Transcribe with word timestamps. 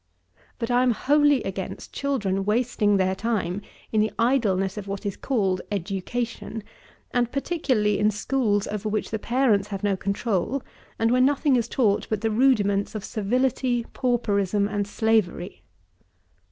But 0.57 0.71
I 0.71 0.81
am 0.81 0.93
wholly 0.93 1.43
against 1.43 1.93
children 1.93 2.43
wasting 2.43 2.97
their 2.97 3.13
time 3.13 3.61
in 3.91 4.01
the 4.01 4.11
idleness 4.17 4.75
of 4.75 4.87
what 4.87 5.05
is 5.05 5.15
called 5.15 5.61
education; 5.71 6.63
and 7.11 7.31
particularly 7.31 7.99
in 7.99 8.09
schools 8.09 8.65
over 8.65 8.89
which 8.89 9.11
the 9.11 9.19
parents 9.19 9.67
have 9.67 9.83
no 9.83 9.95
control, 9.95 10.63
and 10.97 11.11
where 11.11 11.21
nothing 11.21 11.55
is 11.55 11.67
taught 11.67 12.09
but 12.09 12.21
the 12.21 12.31
rudiments 12.31 12.95
of 12.95 13.05
servility, 13.05 13.85
pauperism 13.93 14.67
and 14.67 14.87
slavery. 14.87 15.61